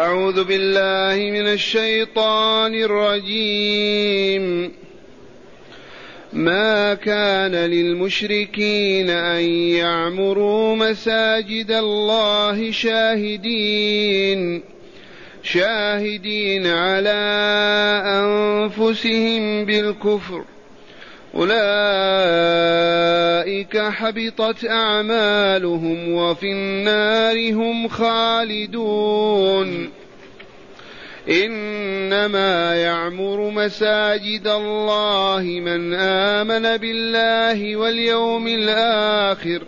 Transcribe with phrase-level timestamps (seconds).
[0.00, 4.72] أعوذ بالله من الشيطان الرجيم.
[6.32, 14.62] ما كان للمشركين أن يعمروا مساجد الله شاهدين
[15.42, 17.20] شاهدين على
[18.06, 20.44] أنفسهم بالكفر.
[21.34, 21.50] أولئك
[23.78, 29.90] حبطت أعمالهم وفي النار هم خالدون.
[31.28, 39.62] إنما يعمر مساجد الله من آمن بالله واليوم الآخر.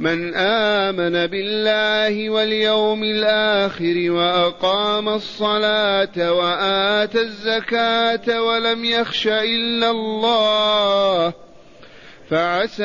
[0.00, 11.32] من آمن بالله واليوم الآخر وأقام الصلاة وآتى الزكاة ولم يخش إلا الله
[12.30, 12.84] فعسى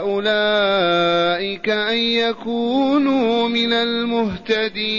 [0.00, 4.94] أولئك أن يكونوا من المهتدين.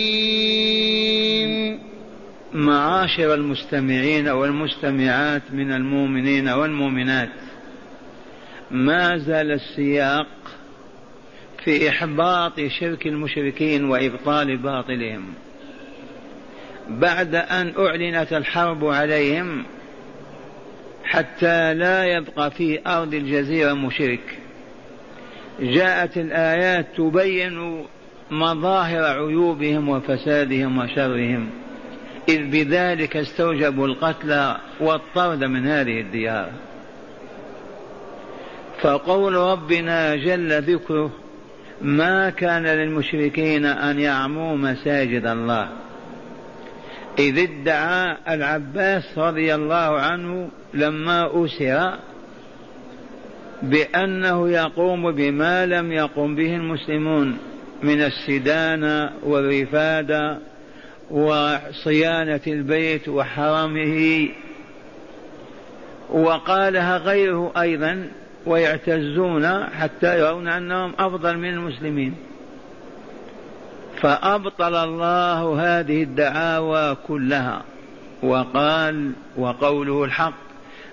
[2.53, 7.29] معاشر المستمعين والمستمعات من المؤمنين والمؤمنات
[8.75, 10.27] ما زال السياق
[11.63, 15.33] في إحباط شرك المشركين وإبطال باطلهم.
[16.89, 19.63] بعد أن أعلنت الحرب عليهم
[21.03, 24.37] حتى لا يبقى في أرض الجزيرة مشرك.
[25.59, 27.85] جاءت الآيات تبين
[28.31, 31.49] مظاهر عيوبهم وفسادهم وشرهم.
[32.29, 36.51] إذ بذلك استوجبوا القتل والطرد من هذه الديار.
[38.85, 41.11] فقول ربنا جل ذكره
[41.81, 45.69] ما كان للمشركين أن يعموا مساجد الله.
[47.19, 51.97] إذ ادعى العباس رضي الله عنه لما أسر
[53.61, 57.37] بأنه يقوم بما لم يقم به المسلمون
[57.83, 60.37] من السدانة والرفادة
[61.11, 64.29] وصيانة البيت وحرمه.
[66.09, 68.07] وقالها غيره أيضا
[68.45, 72.15] ويعتزون حتى يرون أنهم أفضل من المسلمين.
[74.01, 77.63] فأبطل الله هذه الدعاوى كلها.
[78.23, 80.33] وقال وقوله الحق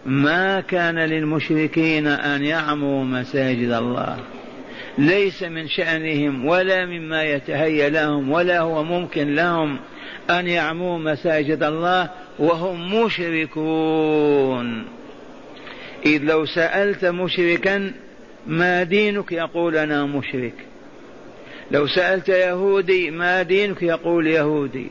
[0.07, 4.17] ما كان للمشركين أن يعمروا مساجد الله.
[4.99, 9.79] ليس من شأنهم ولا مما يتهيأ لهم ولا هو ممكن لهم
[10.31, 12.09] أن يعمروا مساجد الله
[12.39, 14.84] وهم مشركون.
[16.07, 17.93] إذ لو سألت مشركا
[18.47, 20.55] ما دينك يقول أنا مشرك؟
[21.71, 24.89] لو سألت يهودي ما دينك يقول يهودي؟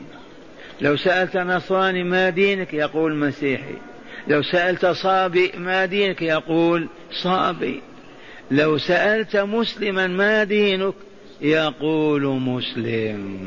[0.82, 3.76] لو سألت نصراني ما دينك يقول مسيحي؟
[4.28, 7.82] لو سألت صابي ما دينك يقول صابي؟
[8.52, 10.94] لو سألت مسلما ما دينك
[11.42, 13.40] يقول مسلم؟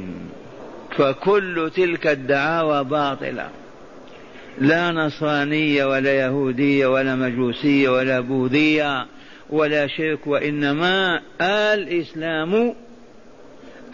[0.97, 3.51] فكل تلك الدعاوى باطلة.
[4.59, 9.07] لا نصرانية ولا يهودية ولا مجوسية ولا بوذية
[9.51, 12.75] ولا شرك وإنما الإسلام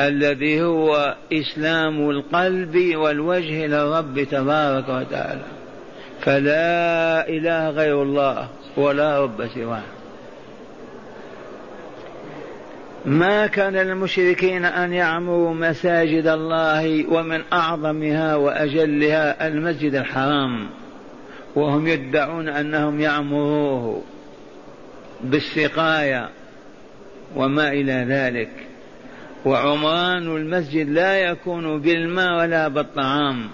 [0.01, 5.45] الذي هو إسلام القلب والوجه للرب تبارك وتعالى.
[6.21, 9.83] فلا إله غير الله ولا رب سواه.
[13.05, 20.67] ما كان للمشركين أن يعمروا مساجد الله ومن أعظمها وأجلها المسجد الحرام
[21.55, 24.03] وهم يدعون أنهم يعمروه
[25.21, 26.29] بالسقاية
[27.37, 28.51] وما إلى ذلك.
[29.45, 33.49] وعمران المسجد لا يكون بالماء ولا بالطعام.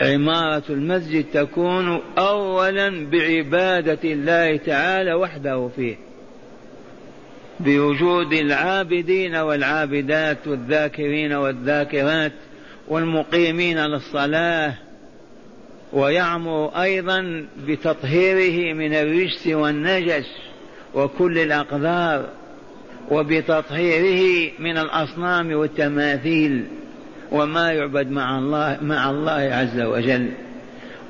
[0.00, 5.96] عمارة المسجد تكون أولا بعبادة الله تعالى وحده فيه.
[7.60, 12.32] بوجود العابدين والعابدات والذاكرين والذاكرات
[12.88, 14.74] والمقيمين للصلاة
[15.92, 20.26] ويعمر أيضا بتطهيره من الرجس والنجس
[20.94, 22.28] وكل الأقدار
[23.10, 26.64] وبتطهيره من الأصنام والتماثيل
[27.32, 30.30] وما يعبد مع الله مع الله عز وجل.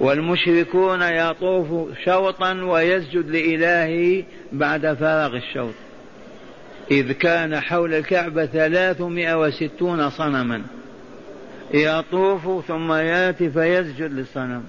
[0.00, 5.74] والمشركون يطوف شوطا ويسجد لإلهه بعد فراغ الشوط.
[6.90, 10.62] إذ كان حول الكعبة ثلاثمائة وستون صنما.
[11.74, 14.64] يطوف ثم يأتي فيسجد للصنم.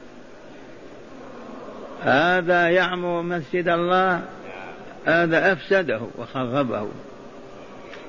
[2.03, 4.21] هذا يعمر مسجد الله.
[5.05, 6.87] هذا أفسده وخربه.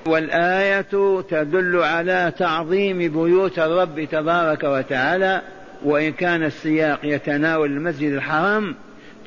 [0.06, 5.42] والآية تدل على تعظيم بيوت الرب تبارك وتعالى
[5.84, 8.74] وإن كان السياق يتناول المسجد الحرام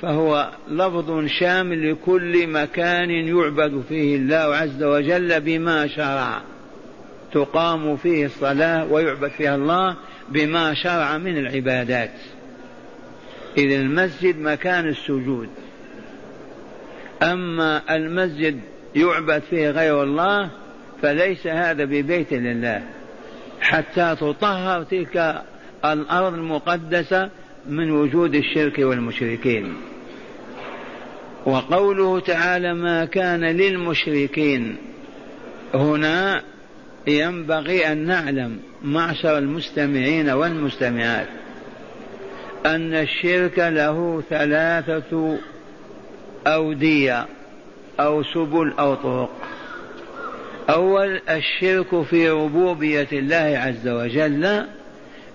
[0.02, 6.42] فهو لفظ شامل لكل مكان يعبد فيه الله عز وجل بما شرع.
[7.32, 9.96] تقام فيه الصلاة ويعبد فيها الله
[10.30, 12.12] بما شرع من العبادات.
[13.58, 15.50] إذ المسجد مكان السجود.
[17.24, 18.60] أما المسجد
[18.96, 20.50] يعبد فيه غير الله
[21.02, 22.82] فليس هذا ببيت لله.
[23.62, 25.44] حتى تطهر تلك
[25.86, 27.30] الأرض المقدسة
[27.70, 29.74] من وجود الشرك والمشركين.
[31.50, 34.78] وقوله تعالى ما كان للمشركين.
[35.74, 36.42] هنا
[37.08, 41.28] ينبغي أن نعلم معشر المستمعين والمستمعات
[42.66, 45.38] أن الشرك له ثلاثة
[46.48, 47.26] أودية
[48.00, 49.30] أو سبل أو طرق.
[50.70, 54.66] أول الشرك في ربوبية الله عز وجل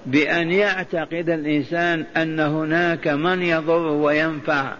[0.06, 4.72] بأن يعتقد الإنسان أن هناك من يضر وينفع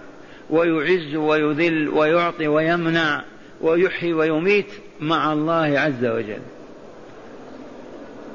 [0.50, 3.22] ويعز ويذل ويعطي ويمنع
[3.60, 4.66] ويحيي ويميت
[5.00, 6.42] مع الله عز وجل.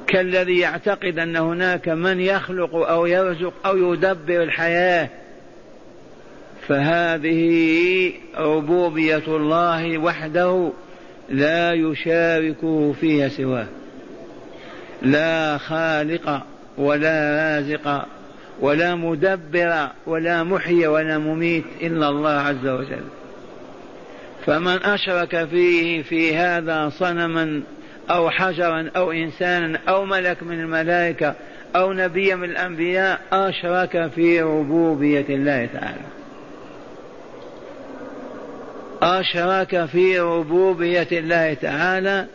[0.06, 5.08] كالذي يعتقد أن هناك من يخلق أو يرزق أو يدبر الحياة
[6.68, 10.72] فهذه ربوبيه الله وحده
[11.28, 13.66] لا يشاركه فيها سواه.
[15.02, 16.42] لا خالق
[16.78, 18.06] ولا رازق
[18.60, 23.04] ولا مدبر ولا محيي ولا مميت إلا الله عز وجل.
[24.46, 27.62] فمن أشرك فيه في هذا صنما
[28.10, 31.34] أو حجرا أو إنسانا أو ملك من الملائكة
[31.76, 36.04] أو نبي من الأنبياء أشرك في ربوبية الله تعالى.
[39.02, 42.26] أشرك في ربوبية الله تعالى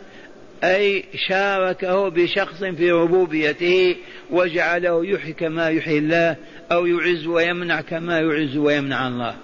[0.64, 3.96] أي شاركه بشخص في ربوبيته
[4.30, 6.36] وجعله يحيي كما يحيي الله
[6.72, 9.34] أو يعز ويمنع كما يعز ويمنع الله.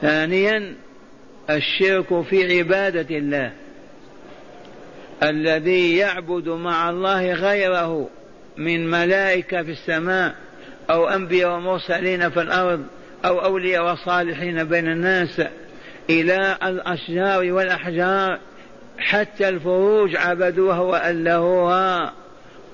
[0.00, 0.74] ثانيا
[1.50, 3.52] الشرك في عبادة الله.
[5.22, 8.08] الذي يعبد مع الله غيره
[8.56, 10.34] من ملائكة في السماء
[10.90, 12.84] أو أنبياء ومرسلين في الأرض
[13.24, 15.42] أو أولياء وصالحين بين الناس
[16.10, 18.38] إلى الأشجار والأحجار
[19.00, 22.12] حتى الفروج عبدوها وألهوها.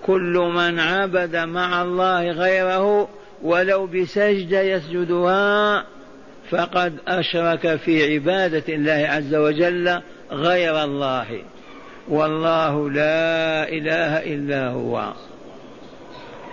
[0.06, 3.08] كل من عبد مع الله غيره
[3.42, 5.84] ولو بسجده يسجدها
[6.50, 10.00] فقد أشرك في عبادة الله عز وجل
[10.32, 11.26] غير الله.
[12.08, 15.12] والله لا إله إلا هو.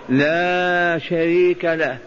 [0.08, 1.98] لا شريك له.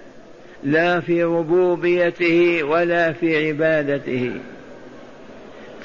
[0.64, 4.32] لا في ربوبيته ولا في عبادته.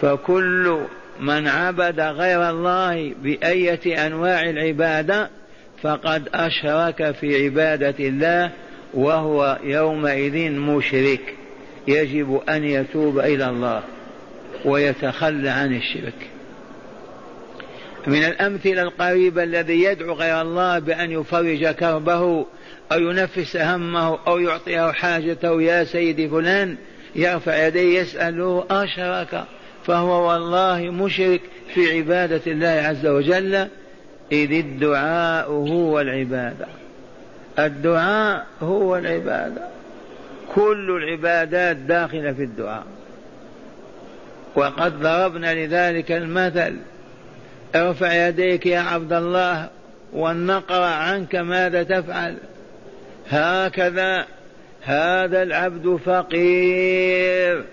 [0.00, 0.78] فكل
[1.22, 5.30] من عبد غير الله بأية أنواع العبادة
[5.82, 8.50] فقد أشرك في عبادة الله
[8.94, 11.34] وهو يومئذ مشرك.
[11.88, 13.82] يجب أن يتوب إلى الله
[14.64, 16.14] ويتخلى عن الشرك.
[18.06, 22.46] من الأمثلة القريبة الذي يدعو غير الله بأن يفرج كربه
[22.92, 26.76] أو ينفس همه أو يعطيه حاجته يا سيدي فلان
[27.14, 29.44] يرفع يديه يسأله أشرك.
[29.86, 31.40] فهو والله مشرك
[31.74, 33.54] في عبادة الله عز وجل
[34.32, 36.66] إذ الدعاء هو العبادة.
[37.58, 39.62] الدعاء هو العبادة.
[40.54, 42.84] كل العبادات داخلة في الدعاء.
[44.54, 46.76] وقد ضربنا لذلك المثل
[47.74, 49.68] ارفع يديك يا عبد الله
[50.12, 52.36] ولنقرأ عنك ماذا تفعل؟
[53.30, 54.26] هكذا
[54.82, 57.64] هذا العبد فقير.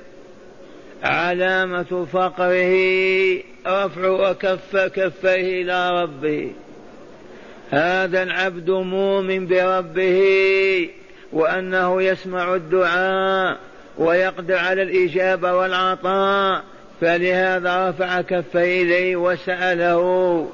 [1.03, 2.73] علامة فقره
[3.67, 6.51] رفع كف كفيه إلى ربه.
[7.69, 10.89] هذا العبد مؤمن بربه
[11.33, 13.57] وأنه يسمع الدعاء
[13.97, 16.63] ويقدر على الإجابة والعطاء.
[17.01, 20.49] فلهذا رفع كفيه إليه وسأله.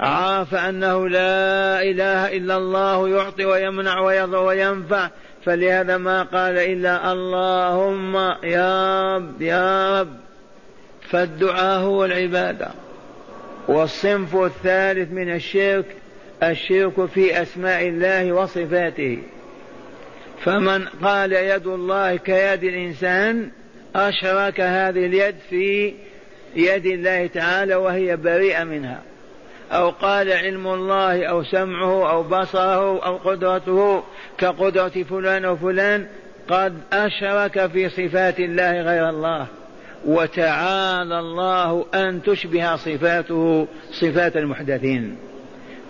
[0.00, 5.10] عرف أنه لا إله إلا الله يعطي ويمنع ويضر وينفع.
[5.46, 10.16] فلهذا ما قال إلا اللهم يا رب يا رب.
[11.10, 12.68] فالدعاء هو العبادة.
[13.68, 15.84] والصنف الثالث من الشرك
[16.42, 19.18] الشرك في أسماء الله وصفاته.
[20.44, 23.50] فمن قال يد الله كيد الإنسان
[23.96, 25.94] أشرك هذه اليد في
[26.56, 29.02] يد الله تعالى وهي بريئة منها.
[29.72, 34.02] أو قال علم الله أو سمعه أو بصره أو قدرته
[34.38, 36.06] كقدرة فلان وفلان
[36.48, 39.46] قد أشرك في صفات الله غير الله.
[40.06, 45.16] وتعالى الله أن تشبه صفاته صفات المحدثين.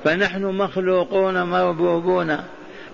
[0.05, 2.37] فنحن مخلوقون مربوبون.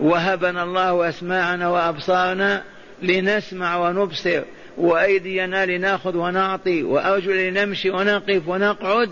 [0.01, 2.63] وهبنا الله أسماعنا وأبصارنا
[3.03, 4.43] لنسمع ونبصر
[4.79, 9.11] وأيدينا لنأخذ ونعطي وأرجل لنمشي ونقف ونقعد.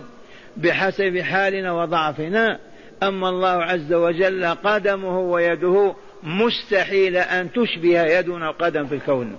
[0.57, 2.59] بحسب حالنا وضعفنا.
[3.02, 9.37] أما الله عز وجل قدمه ويده مستحيل أن تشبه يدنا قدم في الكون.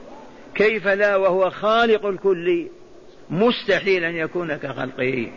[0.55, 2.67] كيف لا؟ وهو خالق الكل.
[3.29, 5.27] مستحيل أن يكون كخلقه.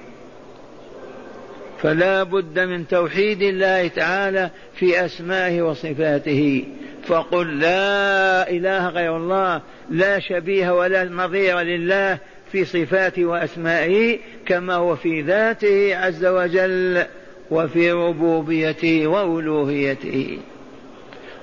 [1.83, 6.64] فلا بد من توحيد الله تعالى في أسمائه وصفاته.
[7.07, 12.19] فقل لا إله غير الله لا شبيه ولا نظير لله
[12.53, 17.05] في صفاته وأسمائه كما هو في ذاته عز وجل
[17.51, 20.39] وفي ربوبيته وألوهيته.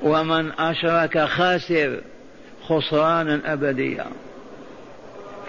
[0.03, 2.01] ومن أشرك خاسر
[2.63, 4.05] خسرانا أبديا.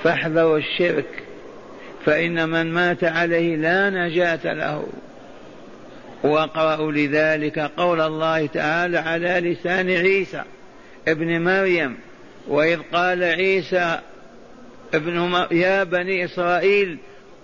[0.05, 1.23] فاحذروا الشرك
[2.05, 4.87] فإن من مات عليه لا نجاة له.
[6.23, 10.43] واقرأوا لذلك قول الله تعالى على لسان عيسى
[11.09, 11.97] ابن مريم
[12.49, 13.99] وإذ قال عيسى
[14.95, 16.99] ابن يا بني إسرائيل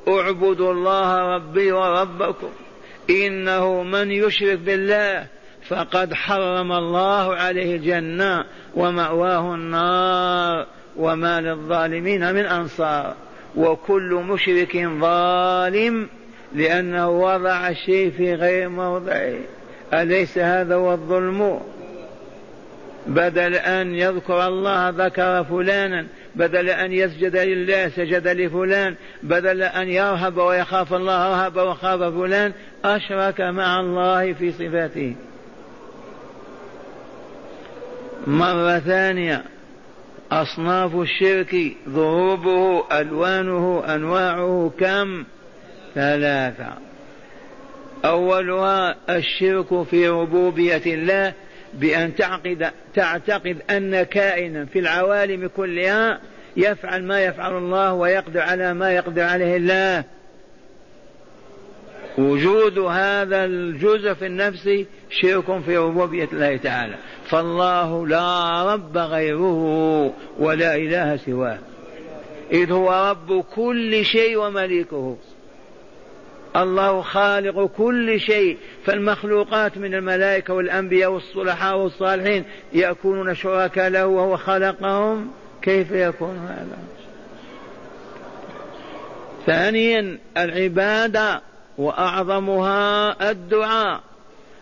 [0.09, 2.50] اعبدوا الله ربي وربكم
[3.11, 5.26] إنه من يشرك بالله
[5.69, 13.14] فقد حرم الله عليه الجنة ومأواه النار وما للظالمين من أنصار.
[13.57, 16.09] وكل مشرك ظالم
[16.55, 19.35] لأنه وضع الشيء في غير موضعه.
[19.93, 21.61] أليس هذا هو الظلم؟
[23.09, 30.37] بدل أن يذكر الله ذكر فلانا بدل أن يسجد لله سجد لفلان بدل أن يرهب
[30.37, 32.53] ويخاف الله رهب وخاف فلان
[32.85, 35.15] أشرك مع الله في صفاته.
[38.27, 39.45] مرة ثانية
[40.33, 41.57] أصناف الشرك
[41.88, 45.25] ضروبه ألوانه أنواعه كم؟
[45.95, 46.73] ثلاثة.
[48.05, 51.33] أولها الشرك في ربوبية الله
[51.75, 56.20] بأن تعقد تعتقد أن كائنا في العوالم كلها
[56.56, 60.04] يفعل ما يفعل الله ويقدر على ما يقدر عليه الله.
[62.18, 64.70] وجود هذا الجزء في النفس
[65.10, 66.94] شرك في ربوبية الله تعالى.
[67.26, 71.58] فالله لا رب غيره ولا إله سواه.
[72.52, 75.16] إذ هو رب كل شيء ومليكه.
[76.57, 85.31] الله خالق كل شيء فالمخلوقات من الملائكة والأنبياء والصلحاء والصالحين يكونون شركاء له وهو خلقهم.
[85.62, 86.78] كيف يكون هذا؟
[89.47, 91.40] ثانيا العبادة
[91.78, 94.00] وأعظمها الدعاء.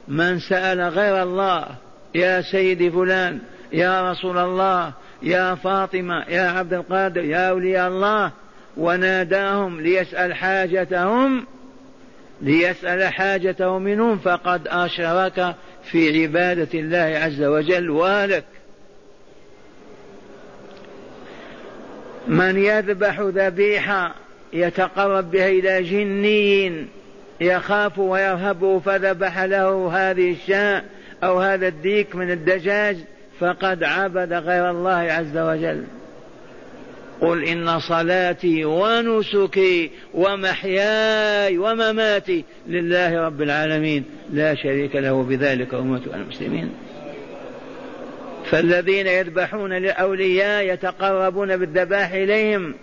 [0.09, 1.67] من سأل غير الله
[2.15, 3.39] يا سيدي فلان
[3.73, 8.33] يا رسول الله يا فاطمة يا عبد القادر يا أولياء الله
[8.77, 11.47] وناداهم ليسأل حاجتهم
[12.41, 18.45] ليسأل حاجته منهم فقد أشرك في عبادة الله عز وجل ولك
[22.29, 24.15] من يذبح ذبيحة
[24.53, 26.87] يتقرب بها إلى جني
[27.41, 30.83] يخاف ويرهب فذبح له هذه الشاة
[31.25, 32.97] أو هذا الديك من الدجاج
[33.41, 35.85] فقد عبد غير الله عز وجل.
[37.21, 44.05] قل إن صلاتي ونسكي ومحياي ومماتي لله رب العالمين.
[44.33, 46.73] لا شريك له بذلك أمة المسلمين.
[48.51, 52.75] فالذين يذبحون للأولياء يتقربون بالذبائح إليهم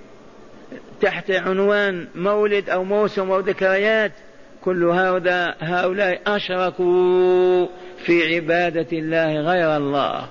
[1.01, 4.11] تحت عنوان مولد أو موسم أو ذكريات.
[4.61, 7.67] كل هؤلاء هؤلاء أشركوا
[8.05, 10.27] في عبادة الله غير الله.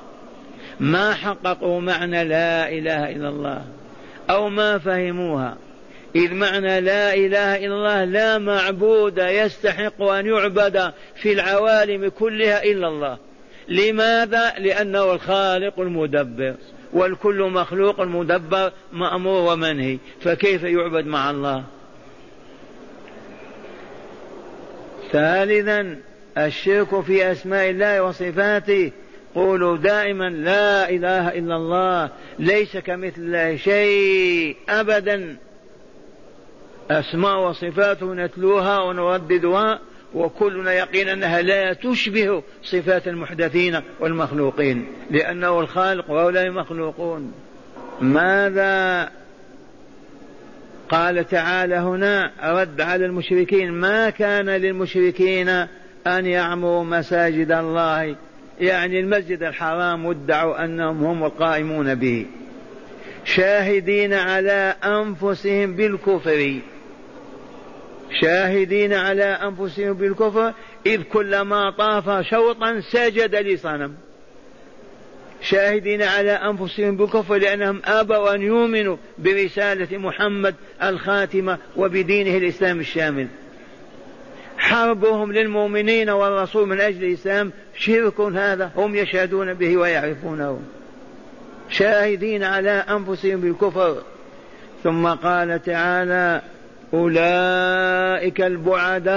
[0.80, 3.64] ما حققوا معنى لا إله إلا الله.
[4.30, 5.56] أو ما فهموها.
[6.16, 12.88] إذ معنى لا إله إلا الله لا معبود يستحق أن يعبد في العوالم كلها إلا
[12.88, 13.18] الله.
[13.68, 16.54] لماذا؟ لأنه الخالق المدبر
[16.92, 19.98] والكل مخلوق مدبر مأمور ومنهي.
[20.20, 21.64] فكيف يعبد مع الله؟
[25.12, 25.96] ثالثا
[26.38, 28.92] الشرك في أسماء الله وصفاته
[29.34, 35.36] قولوا دائما لا إله إلا الله ليس كمثل الله شيء أبدا.
[36.90, 39.78] أسماء وصفاته نتلوها ونرددها
[40.14, 47.32] وكلنا يقين أنها لا تشبه صفات المحدثين والمخلوقين لأنه الخالق وهؤلاء مخلوقون
[48.00, 49.10] ماذا
[50.88, 55.48] قال تعالى هنا؟ رد على المشركين ما كان للمشركين
[56.06, 58.16] أن يعمروا مساجد الله
[58.60, 62.26] يعني المسجد الحرام ادعوا أنهم هم القائمون به.
[63.24, 66.60] شاهدين على أنفسهم بالكفر.
[68.20, 70.52] شاهدين على أنفسهم بالكفر
[70.86, 73.94] إذ كلما طاف شوطا سجد لصنم.
[75.42, 83.28] شاهدين على أنفسهم بالكفر لأنهم أبوا أن يؤمنوا برسالة محمد الخاتمة وبدينه الإسلام الشامل.
[84.62, 90.60] حربهم للمؤمنين والرسول من أجل الإسلام شرك هذا هم يشهدون به ويعرفونه.
[91.70, 94.02] شاهدين على أنفسهم بالكفر.
[94.84, 96.42] ثم قال تعالى
[96.94, 99.14] أولئك البعداء.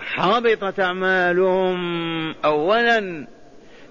[0.00, 2.34] حبطت أعمالهم.
[2.44, 3.26] أولا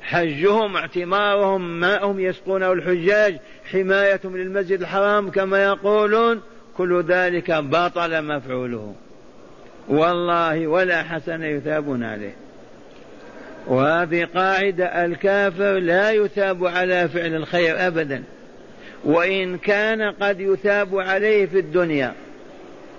[0.02, 3.38] حجهم اعتمارهم ماءهم يسقونه الحجاج
[3.72, 6.42] حمايتهم للمسجد الحرام كما يقولون.
[6.78, 8.96] كل ذلك بطل مفعوله.
[9.92, 12.34] والله ولا حسن يثابون عليه.
[13.68, 18.24] وهذه قاعدة الكافر لا يثاب على فعل الخير أبدا.
[19.04, 22.14] وإن كان قد يثاب عليه في الدنيا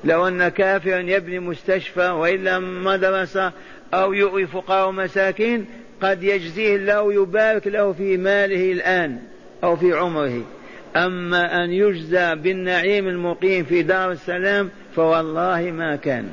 [0.04, 3.52] لو أن كافرا يبني مستشفى وإلا مدرسة
[3.94, 5.66] أو يؤوي فقراء ومساكين
[6.02, 9.18] قد يجزيه الله ويبارك له في ماله الآن
[9.64, 10.42] أو في عمره.
[10.96, 16.28] أما أن يجزى بالنعيم المقيم في دار السلام فوالله ما كان.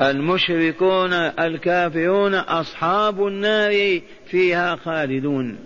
[0.00, 5.58] المشركون الكافرون أصحاب النار فيها خالدون.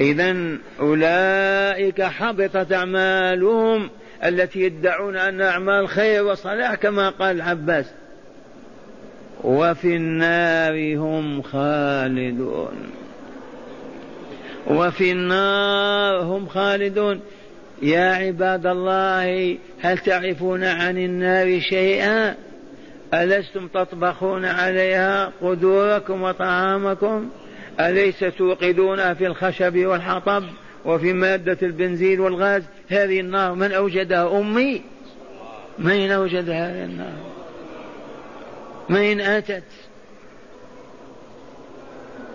[0.00, 3.90] إذا أولئك حبطت أعمالهم
[4.24, 7.86] التي يدعون أن أعمال خير وصلاح كما قال العباس
[9.44, 12.90] وفي النار هم خالدون.
[14.66, 17.20] وفي النار هم خالدون.
[17.82, 22.34] يا عباد الله هل تعرفون عن النار شيئا؟
[23.14, 27.28] ألستم تطبخون عليها قدوركم وطعامكم؟
[27.80, 30.44] أليس توقدونها في الخشب والحطب
[30.84, 34.82] وفي مادة البنزين والغاز؟ هذه النار من أوجدها أمي؟
[35.78, 37.12] من أوجد هذه النار؟
[38.88, 39.62] من أتت؟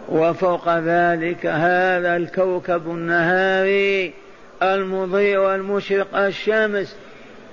[0.09, 4.13] وفوق ذلك هذا الكوكب النهاري
[4.61, 6.95] المضيء والمشرق الشمس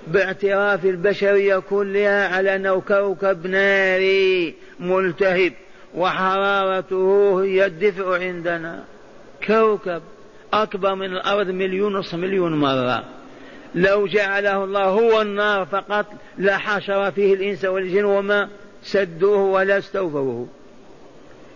[0.07, 5.53] باعتراف البشرية كلها على أنه كوكب ناري ملتهب
[5.95, 8.85] وحرارته هي الدفء عندنا.
[9.47, 10.03] كوكب
[10.53, 13.05] أكبر من الأرض مليون نصف مليون مرة.
[13.75, 16.07] لو جعله الله هو النار فقط
[16.39, 18.49] لحشر فيه الإنس والجن وما
[18.83, 20.49] سدوه ولا استوفوه.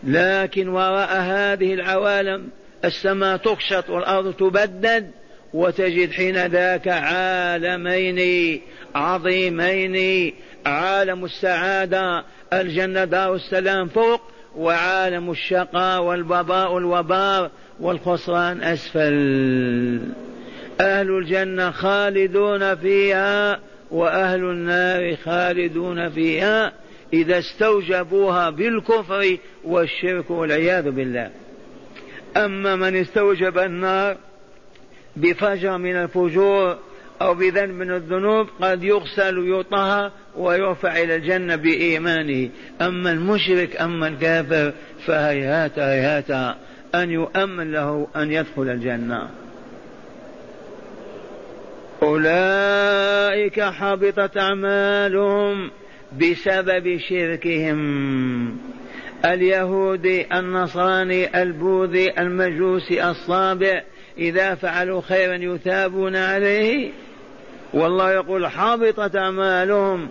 [0.04, 2.48] لكن وراء هذه العوالم
[2.85, 5.11] السماء تقشط والأرض تبدد.
[5.54, 8.60] وتجد حين ذاك عالمين
[8.94, 10.32] عظيمين
[10.66, 14.20] عالم السعادة الجنة دار السلام فوق
[14.56, 20.00] وعالم الشقاء والباباء والوبار والخسران أسفل.
[20.80, 26.72] أهل الجنة خالدون فيها وأهل النار خالدون فيها
[27.12, 31.30] إذا استوجبوها بالكفر والشرك والعياذ بالله.
[32.36, 34.16] أما من استوجب النار
[35.16, 36.79] بفجر من الفجور
[37.22, 42.50] أو بذنب من الذنوب قد يغسل ويطهر ويرفع إلى الجنة بإيمانه.
[42.83, 44.72] أما المشرك أما الكافر
[45.07, 46.57] فهيهات هيهات
[46.94, 49.29] أن يؤمن له أن يدخل الجنة.
[52.03, 55.70] أولئك حبطت أعمالهم
[56.20, 58.59] بسبب شركهم.
[59.24, 63.83] اليهودي النصراني البوذي المجوسي الصابع
[64.18, 66.90] إذا فعلوا خيرا يثابون عليه
[67.74, 70.09] والله يقول حبطت أعمالهم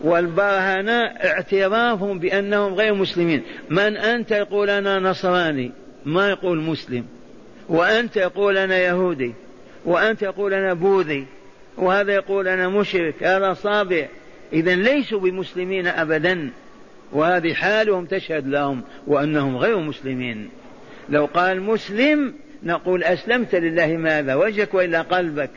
[0.00, 3.42] والبرهنة اعترافهم بأنهم غير مسلمين.
[3.70, 5.72] من أنت يقول أنا نصراني؟
[6.04, 7.04] ما يقول مسلم.
[7.68, 9.34] وأنت يقول أنا يهودي.
[9.84, 11.26] وأنت يقول أنا بوذي.
[11.76, 13.22] وهذا يقول أنا مشرك.
[13.22, 14.06] هذا صابع.
[14.52, 16.50] إذا ليسوا بمسلمين أبدا.
[17.12, 20.50] وهذه حالهم تشهد لهم وأنهم غير مسلمين.
[21.08, 25.50] لو قال مسلم نقول أسلمت لله ماذا؟ وجهك وإلا قلبك.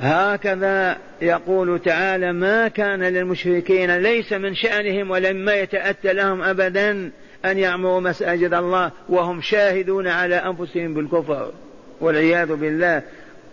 [0.00, 7.10] هكذا يقول تعالى ما كان للمشركين ليس من شأنهم ولما يتأتى لهم أبدا
[7.44, 11.52] أن يعمروا مساجد الله وهم شاهدون على أنفسهم بالكفر
[12.00, 13.02] والعياذ بالله.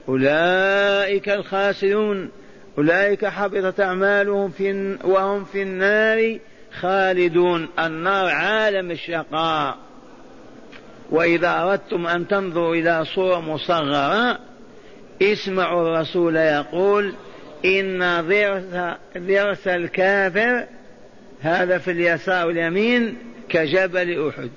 [0.10, 2.30] أولئك الخاسرون
[2.78, 6.38] أولئك حبطت أعمالهم في وهم في النار
[6.80, 9.78] خالدون النار عالم الشقاء.
[11.12, 14.40] وإذا أردتم أن تنظروا إلى صورة مصغرة
[15.22, 17.14] اسمعوا الرسول يقول
[17.66, 18.22] إن
[19.18, 20.66] ضرس, الكافر
[21.42, 23.18] هذا في اليسار واليمين
[23.50, 24.50] كجبل أحد.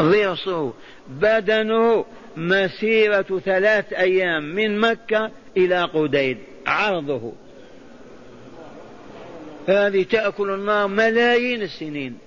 [0.00, 0.72] ضرسه
[1.08, 2.04] بدنه
[2.36, 7.32] مسيرة ثلاث أيام من مكة إلى قديد عرضه.
[9.68, 12.18] هذه تأكل النار ملايين السنين.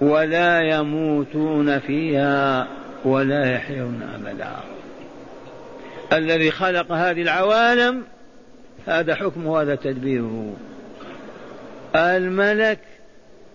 [0.00, 2.68] ولا يموتون فيها
[3.04, 4.56] ولا يحيون أبدا.
[6.12, 8.02] الذي خلق هذه العوالم
[8.86, 10.56] هذا حكمه هذا تدبيره.
[11.96, 12.78] الملك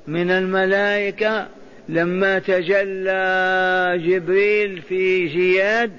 [0.08, 1.48] من الملائكة
[1.89, 5.92] لما تجلى جبريل في جياد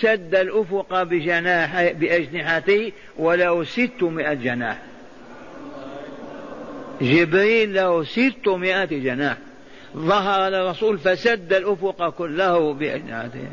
[0.00, 4.89] سد الأفق بجناح بأجنحته وله ستمائة جناح.
[7.00, 9.36] جبريل له ستمائة جناح.
[9.96, 13.48] ظهر الرسول فسد الأفق كله بأجنحته.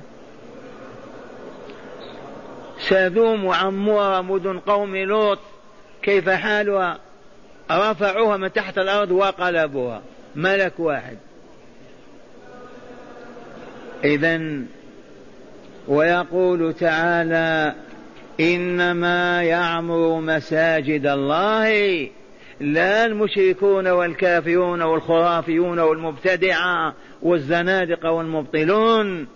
[2.79, 5.39] سادوم وعمورة مدن قوم لوط
[6.01, 6.99] كيف حالها؟
[7.71, 10.01] رفعوها من تحت الأرض وقلبوها.
[10.35, 11.17] ملك واحد.
[14.03, 14.41] إذا
[15.87, 17.75] ويقول تعالى
[18.39, 22.09] إنما يعمر مساجد الله
[22.59, 29.27] لا المشركون والكافرون والخرافيون والمبتدعة والزنادقة والمبطلون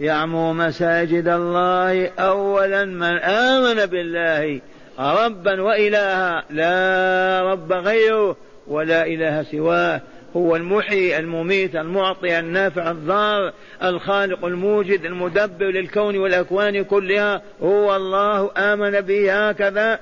[0.00, 4.60] يعمر مساجد الله أولا من آمن بالله
[4.98, 10.00] ربا وإلها لا رب غيره ولا إله سواه.
[10.36, 17.42] هو المحيي المميت المعطي النافع الضار الخالق الموجد المدبر للكون والأكوان كلها.
[17.62, 19.98] هو الله آمن به هكذا.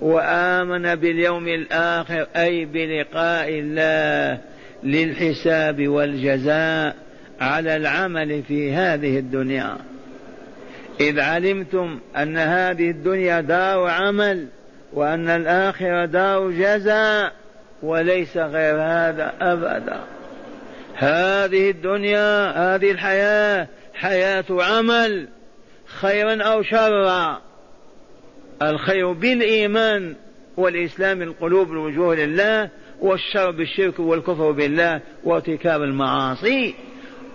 [0.00, 4.40] وآمن باليوم الآخر أي بلقاء الله
[4.82, 6.96] للحساب والجزاء
[7.40, 9.76] على العمل في هذه الدنيا.
[11.00, 14.46] إذ علمتم أن هذه الدنيا دار عمل
[14.92, 17.32] وأن الآخرة دار جزاء
[17.82, 20.00] وليس غير هذا أبدا.
[20.94, 25.28] هذه الدنيا هذه الحياة حياة عمل
[25.86, 27.40] خيرا أو شرا.
[28.62, 30.14] الخير بالإيمان
[30.56, 32.68] والإسلام القلوب الوجوه لله
[33.00, 36.74] والشر بالشرك والكفر بالله وارتكاب المعاصي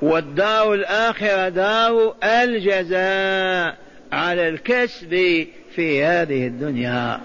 [0.02, 3.78] والدار الآخرة دار الجزاء
[4.12, 7.20] على الكسب في هذه الدنيا.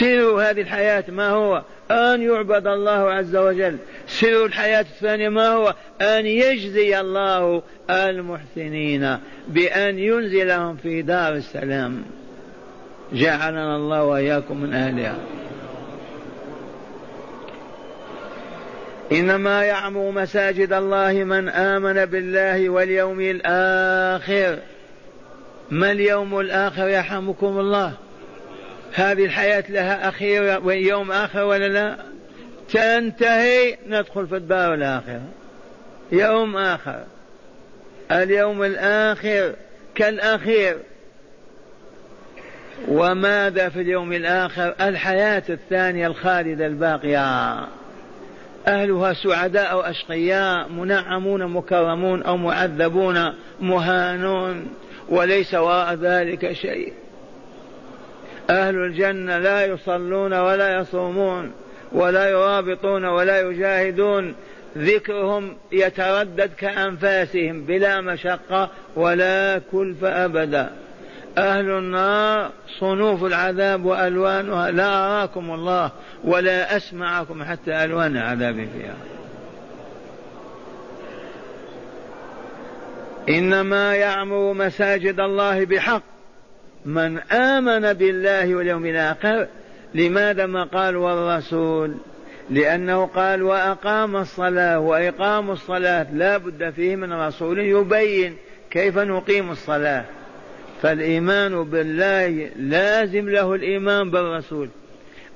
[0.00, 3.76] سر هذه الحياة ما هو؟ أن يعبد الله عز وجل.
[4.06, 12.02] سر الحياة الثانية ما هو؟ أن يجزي الله المحسنين بأن ينزلهم في دار السلام.
[13.12, 15.18] جعلنا الله وإياكم من أهلها.
[19.12, 24.58] إنما يعمر مساجد الله من آمن بالله واليوم الآخر.
[25.70, 27.92] ما اليوم الآخر يرحمكم الله؟
[28.92, 31.96] هذه الحياة لها أخيرة ويوم آخر ولا لا؟
[32.72, 35.22] تنتهي ندخل في الدار الآخرة.
[36.12, 37.04] يوم آخر.
[38.12, 39.54] اليوم الآخر
[39.94, 40.76] كالأخير.
[42.88, 47.54] وماذا في اليوم الآخر؟ الحياة الثانية الخالدة الباقية.
[48.66, 54.68] أهلها سعداء أو أشقياء منعمون مكرمون أو معذبون مهانون
[55.08, 56.92] وليس وراء ذلك شيء.
[58.50, 61.52] أهل الجنة لا يصلون ولا يصومون
[61.92, 64.34] ولا يرابطون ولا يجاهدون
[64.78, 70.70] ذكرهم يتردد كأنفاسهم بلا مشقة ولا كلف أبدا.
[71.38, 74.70] أهل النار صنوف العذاب وألوانها.
[74.70, 75.90] لا أراكم الله
[76.24, 78.96] ولا أسمعكم حتى ألوان العذاب فيها.
[83.28, 86.02] إنما يعمر مساجد الله بحق.
[86.84, 89.46] من آمن بالله واليوم الآخر
[89.94, 91.94] لماذا ما قال والرسول؟
[92.50, 98.36] لأنه قال وأقام الصلاة وإقام الصلاة لا بد فيه من رسول يبين
[98.70, 100.04] كيف نقيم الصلاة.
[100.82, 104.68] فالإيمان بالله لازم له الإيمان بالرسول.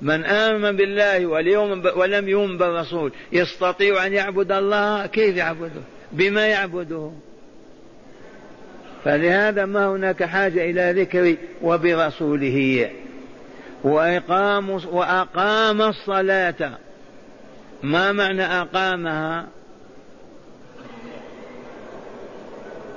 [0.01, 7.11] من آمن بالله واليوم ولم يؤمن بالرسول يستطيع أن يعبد الله كيف يعبده؟ بما يعبده.
[9.03, 12.89] فلهذا ما هناك حاجة إلى ذكر وبرسوله.
[13.83, 16.77] وإقام وأقام الصلاة.
[17.83, 19.47] ما معنى أقامها؟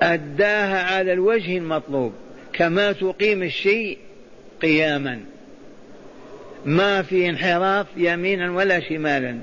[0.03, 2.13] أداها على الوجه المطلوب.
[2.53, 3.99] كما تقيم الشيء
[4.63, 5.21] قياما.
[6.65, 9.39] ما في انحراف يمينا ولا شمالا.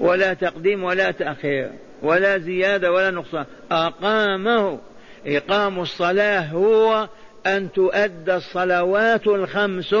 [0.00, 1.70] ولا تقديم ولا تأخير.
[2.02, 3.44] ولا زيادة ولا نقصان.
[3.70, 4.78] أقامه.
[5.26, 7.08] إقام الصلاة هو
[7.46, 9.94] أن تؤدى الصلوات الخمس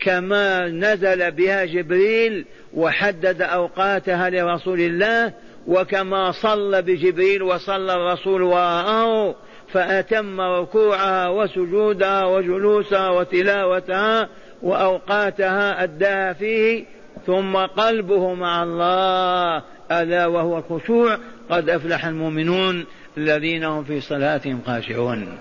[0.00, 5.32] كما نزل بها جبريل وحدد أوقاتها لرسول الله
[5.66, 9.34] وكما صلى بجبريل وصلى الرسول وراءه
[9.72, 14.28] فأتم ركوعها وسجودها وجلوسها وتلاوتها
[14.62, 16.84] وأوقاتها أداها فيه
[17.26, 21.18] ثم قلبه مع الله ألا وهو الخشوع
[21.50, 25.38] قد أفلح المؤمنون الذين هم في صلاتهم خاشعون.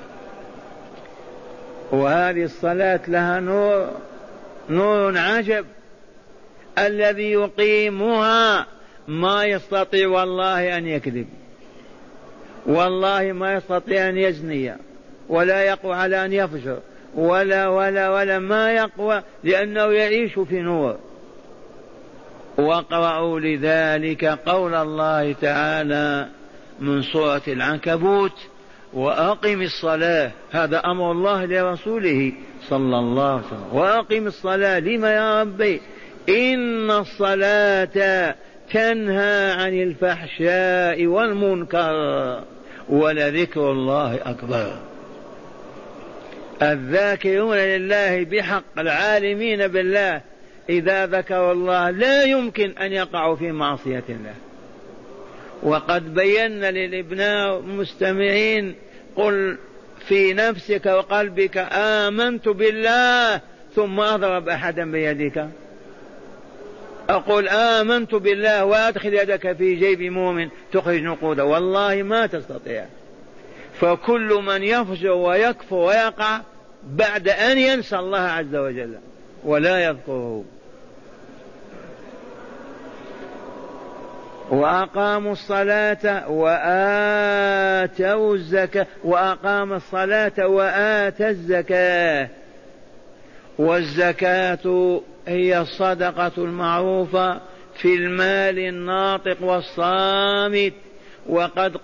[1.91, 3.89] وهذه الصلاة لها نور
[4.69, 5.65] نور عجب
[6.77, 8.65] الذي يقيمها
[9.07, 11.27] ما يستطيع والله أن يكذب.
[12.65, 14.75] والله ما يستطيع أن يزني
[15.29, 16.79] ولا يقوى على أن يفجر
[17.15, 20.97] ولا ولا ولا ما يقوى لأنه يعيش في نور.
[22.57, 26.27] واقرأوا لذلك قول الله تعالى
[26.79, 28.47] من سورة العنكبوت
[28.93, 30.31] وأقم الصلاة.
[30.51, 32.33] هذا أمر الله لرسوله.
[32.69, 33.73] صلى الله عليه وسلم.
[33.73, 34.79] وأقم الصلاة.
[34.79, 35.81] لما يا ربي؟
[36.29, 38.35] إن الصلاة
[38.73, 42.43] تنهى عن الفحشاء والمنكر
[42.89, 44.73] ولذكر الله أكبر.
[46.61, 50.21] الذاكرون لله بحق العالمين بالله.
[50.69, 54.33] إذا ذكروا الله لا يمكن أن يقعوا في معصية الله.
[55.63, 58.75] وقد بينا للإبناء المستمعين
[59.15, 59.57] قل
[60.07, 63.41] في نفسك وقلبك آمنت بالله
[63.75, 65.47] ثم أضرب أحدا بيدك.
[67.09, 72.85] أقول آمنت بالله وأدخل يدك في جيب مؤمن تخرج نقودا والله ما تستطيع.
[73.79, 76.41] فكل من يفجر ويكفر ويقع
[76.83, 78.95] بعد أن ينسى الله عز وجل
[79.43, 80.43] ولا يذكره.
[84.51, 87.55] وأقاموا الصلاة وآتوا
[88.35, 92.29] الزكاة وأقام الصلاة وآتى الزكاة.
[93.59, 97.41] والزكاة هي الصدقة المعروفة
[97.75, 100.73] في المال الناطق والصامت.
[101.29, 101.77] وقد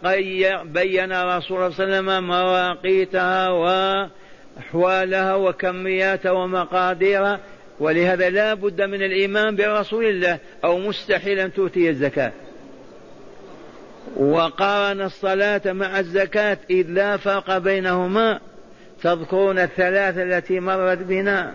[0.63, 7.39] بين رسول الله صلى الله عليه وسلم مواقيتها وأحوالها وكمياتها ومقاديرها.
[7.80, 12.32] ولهذا لا بد من الإيمان برسول الله أو مستحيل أن تؤتي الزكاة.
[14.16, 18.39] وقارن الصلاة مع الزكاة إذ لا فرق بينهما.
[19.04, 21.54] تذكرون الثلاثة التي مرت بنا.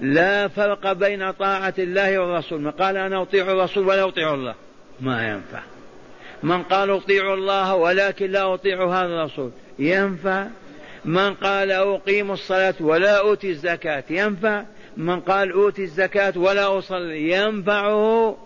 [0.00, 2.60] لا فرق بين طاعة الله والرسول.
[2.60, 4.54] من قال أنا أطيع الرسول ولا أطيع الله؟
[5.00, 5.60] ما ينفع.
[6.42, 10.46] من قال أطيع الله ولكن لا أطيع هذا الرسول؟ ينفع.
[11.04, 14.64] من قال أقيم الصلاة ولا أوتي الزكاة؟ ينفع.
[14.96, 18.36] من قال أوتي الزكاة ولا أصلي؟ ينفعه.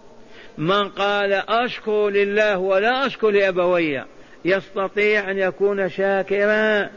[0.58, 4.04] من قال أشكر لله ولا أشكر لأبوي
[4.44, 6.90] يستطيع أن يكون شاكرا.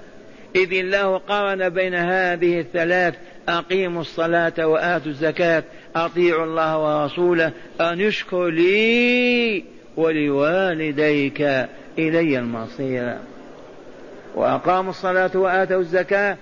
[0.56, 3.16] إذ الله قارن بين هذه الثلاث
[3.50, 5.64] أقيموا الصلاة وآتوا الزكاة
[5.96, 9.64] أطيعوا الله ورسوله أن يشكر لي
[9.98, 11.42] ولوالديك
[12.00, 13.18] إلي المصير.
[14.36, 16.38] وأقاموا الصلاة وآتوا الزكاة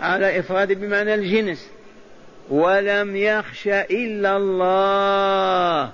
[0.00, 1.73] على إفراد بمعنى الجنس.
[2.50, 5.92] ولم يخش إلا الله.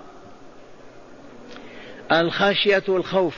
[2.13, 3.37] الخشية الخوف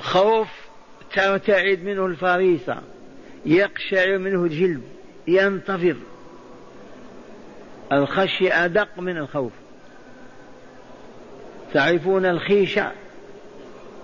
[0.00, 0.48] خوف
[1.14, 2.78] ترتعد منه الفريسة.
[3.46, 4.82] يقشع منه الجلد.
[5.28, 5.96] ينتفض.
[7.92, 9.52] الخشية أدق من الخوف.
[11.74, 12.92] تعرفون الخيشة؟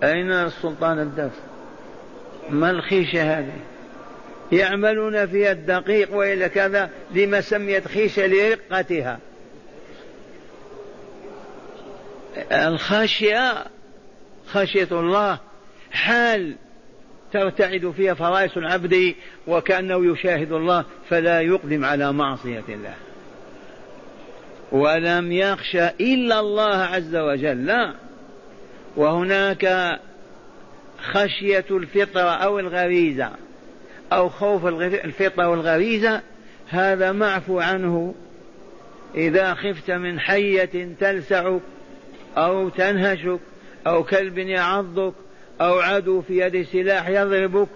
[0.03, 1.41] أين السلطان الدرس؟
[2.51, 3.72] ما الخيشة هذه؟
[4.53, 9.19] يعملون فيها الدقيق وإلى كذا لما سميت خيشة لرقتها.
[12.53, 13.65] الخشية
[14.47, 15.39] خشية الله
[15.91, 16.57] حال
[17.33, 19.15] ترتعد فيها فرائس العبد
[19.47, 22.95] وكأنه يشاهد الله فلا يقدم على معصية الله.
[24.73, 27.95] ولم يخش إلا الله عز وجل لا.
[28.97, 29.99] وهناك
[31.03, 33.31] خشية الفطرة أو الغريزة.
[34.17, 36.21] أو خوف الفطرة والغريزة
[36.69, 38.15] هذا معفو عنه.
[39.15, 41.61] إذا خفت من حية تلسعك
[42.37, 43.41] أو تنهشك
[43.87, 45.15] أو كلب يعضك
[45.61, 47.69] أو عدو في يد سلاح يضربك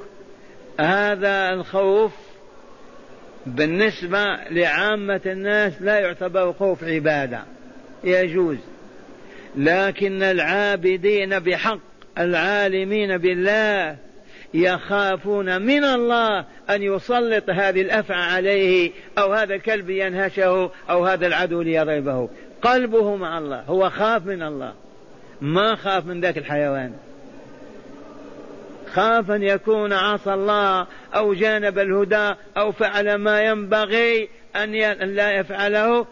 [0.80, 2.12] هذا الخوف
[3.46, 7.42] بالنسبة لعامة الناس لا يعتبر خوف عبادة
[8.04, 8.58] يجوز.
[9.56, 11.80] لكن العابدين بحق
[12.18, 13.96] العالمين بالله
[14.54, 21.62] يخافون من الله أن يسلط هذه الأفعى عليه أو هذا الكلب ينهشه أو هذا العدو
[21.62, 22.28] ليضربه.
[22.62, 24.72] قلبه مع الله هو خاف من الله.
[25.40, 26.92] ما خاف من ذاك الحيوان.
[28.92, 34.72] خاف أن يكون عصى الله أو جانب الهدى أو فعل ما ينبغي أن
[35.14, 36.06] لا يفعله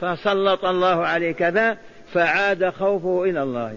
[0.00, 1.78] فسلط الله عليه كذا
[2.12, 3.76] فعاد خوفه إلى الله.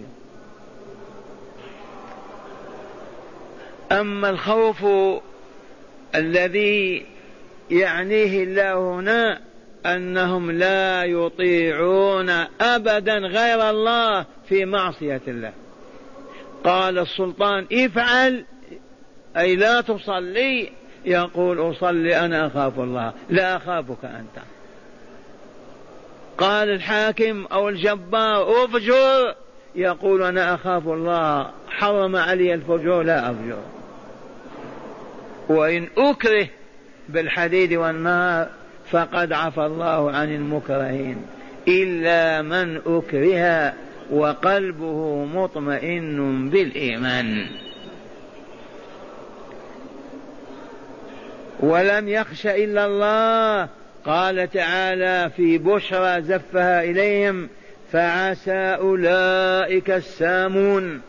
[3.92, 4.84] أما الخوف
[6.14, 7.06] الذي
[7.70, 9.40] يعنيه الله هنا
[9.86, 15.52] أنهم لا يطيعون أبدا غير الله في معصية الله.
[16.64, 18.44] قال السلطان افعل
[19.36, 20.72] أي لا تصلي.
[21.04, 24.44] يقول أصلي أنا أخاف الله لا أخافك أنت.
[26.38, 29.34] قال الحاكم أو الجبار افجر.
[29.74, 33.62] يقول أنا أخاف الله حرم علي الفجور لا أفجر.
[35.52, 36.48] وإن أكره
[37.08, 38.48] بالحديد والنار
[38.90, 41.16] فقد عفى الله عن المكرهين.
[41.68, 43.74] إلا من أكره
[44.10, 47.46] وقلبه مطمئن بالإيمان.
[51.60, 53.68] ولم يخش إلا الله.
[54.04, 57.48] قال تعالى في بشرى زفها إليهم
[57.92, 61.00] فعسى أولئك السامون.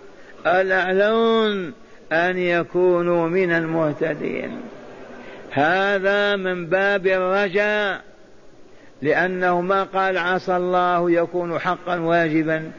[0.46, 1.74] الأعلون.
[2.14, 4.62] أن يكونوا من المهتدين.
[5.52, 8.02] هذا من باب الرجاء
[9.02, 12.72] لأنه ما قال عسى الله يكون حقا واجبا.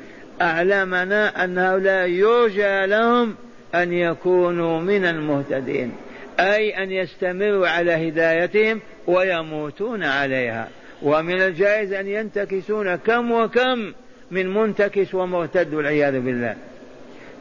[0.43, 3.35] أعلمنا أن هؤلاء يرجى لهم
[3.75, 5.93] أن يكونوا من المهتدين
[6.41, 10.69] أي أن يستمروا على هدايتهم ويموتون عليها.
[11.03, 13.93] ومن الجائز أن ينتكسون كم وكم
[14.31, 16.57] من منتكس ومرتد والعياذ بالله.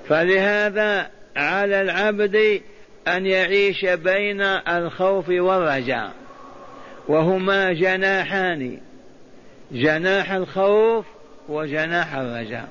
[0.09, 2.61] فلهذا على العبد
[3.07, 6.11] أن يعيش بين الخوف والرجاء
[7.07, 8.77] وهما جناحان
[9.71, 11.05] جناح الخوف
[11.49, 12.67] وجناح الرجاء.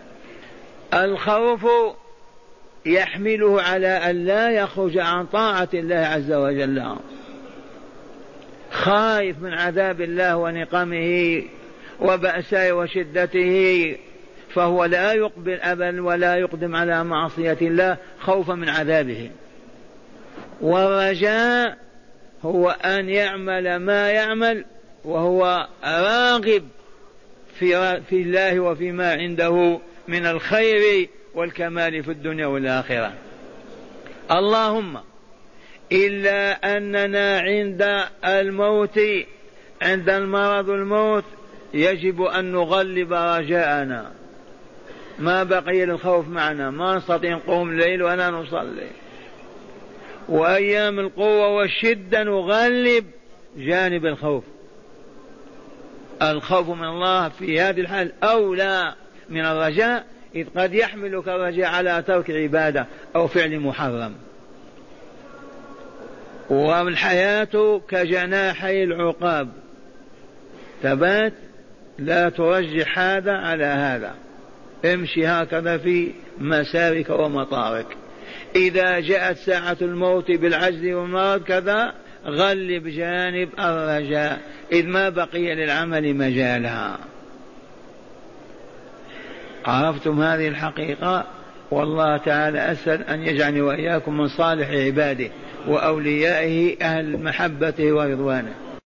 [0.94, 1.66] الخوف
[2.86, 6.96] يحمله على أن لا يخرج عن طاعة الله عز وجل.
[8.72, 11.42] خايف من عذاب الله ونقمه
[12.00, 13.96] وبأسه وشدته
[14.54, 19.30] فهو لا يقبل أبدا ولا يقدم على معصية الله خوفا من عذابه.
[20.60, 21.78] والرجاء
[22.44, 24.64] هو أن يعمل ما يعمل
[25.04, 26.68] وهو راغب
[27.58, 33.12] في, في الله وفيما عنده من الخير والكمال في الدنيا والآخرة.
[34.30, 34.98] اللهم
[35.92, 39.00] إلا أننا عند الموت
[39.82, 41.24] عند المرض الموت
[41.74, 44.21] يجب أن نغلب رجاءنا.
[45.22, 46.70] ما بقي الخوف معنا.
[46.70, 48.90] ما نستطيع نقوم الليل ولا نصلي.
[50.28, 53.04] وأيام القوة والشدة نغلب
[53.56, 54.44] جانب الخوف.
[56.22, 58.94] الخوف من الله في هذه الحال أولى
[59.28, 64.14] من الرجاء إذ قد يحملك الرجاء على ترك عبادة أو فعل محرم.
[66.50, 69.48] والحياة كجناحي العقاب.
[70.82, 71.32] ثبات
[71.98, 74.14] لا ترجح هذا على هذا.
[74.84, 77.86] امشي هكذا في مسارك ومطارك
[78.56, 81.94] إذا جاءت ساعة الموت بالعجز والمرض كذا
[82.26, 84.40] غلب جانب الرجاء.
[84.72, 86.98] إذ ما بقي للعمل مجالها.
[89.64, 91.26] عرفتم هذه الحقيقة؟
[91.70, 95.28] والله تعالى أسأل أن يجعلني وإياكم من صالح عباده
[95.68, 98.54] وأوليائه أهل محبته ورضوانه.